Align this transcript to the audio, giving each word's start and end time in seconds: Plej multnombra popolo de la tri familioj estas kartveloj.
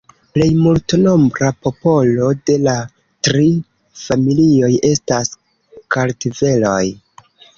Plej 0.35 0.45
multnombra 0.59 1.49
popolo 1.65 2.29
de 2.51 2.55
la 2.69 2.73
tri 3.27 3.45
familioj 4.05 4.71
estas 4.93 5.31
kartveloj. 5.97 6.83